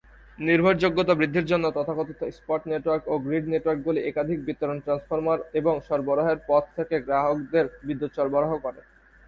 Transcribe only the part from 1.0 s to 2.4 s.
বৃদ্ধির জন্য, তথাকথিত